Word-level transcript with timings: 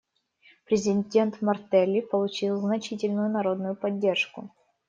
Президент 0.65 1.43
Мартелли 1.43 2.01
получил 2.01 2.57
значительную 2.59 3.29
народную 3.29 3.75
поддержку. 3.75 4.49